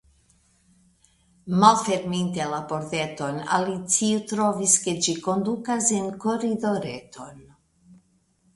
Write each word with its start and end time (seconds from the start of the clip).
Malferminte 1.63 2.47
la 2.53 2.61
pordeton, 2.71 3.37
Alicio 3.59 4.23
trovis 4.33 4.75
ke 4.87 4.97
ĝi 5.09 5.17
kondukas 5.29 5.93
en 6.01 6.11
koridoreton. 6.27 7.45